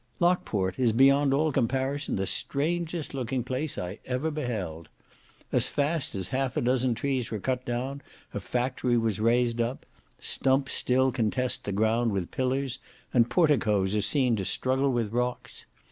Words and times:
Lockport 0.19 0.79
is 0.79 0.93
beyond 0.93 1.31
all 1.31 1.51
comparison, 1.51 2.15
the 2.15 2.25
strangest 2.25 3.13
looking 3.13 3.43
place 3.43 3.77
I 3.77 3.99
ever 4.05 4.31
beheld. 4.31 4.89
As 5.51 5.67
fast 5.69 6.15
as 6.15 6.29
half 6.29 6.57
a 6.57 6.61
dozen 6.61 6.95
trees 6.95 7.29
were 7.29 7.37
cut 7.37 7.65
down, 7.65 8.01
a 8.33 8.39
factory 8.39 8.97
was 8.97 9.19
raised 9.19 9.61
up; 9.61 9.85
stumps 10.19 10.73
still 10.73 11.11
contest 11.11 11.65
the 11.65 11.71
ground 11.71 12.13
with 12.13 12.31
pillars, 12.31 12.79
and 13.13 13.29
porticos 13.29 13.93
are 13.93 14.01
seen 14.01 14.35
to 14.37 14.43
struggle 14.43 14.91
with 14.91 15.11
rocks. 15.11 15.67